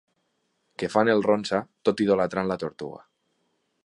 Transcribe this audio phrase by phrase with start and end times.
[0.83, 3.03] Que fan el ronsa, tot idolatrant la tortuga.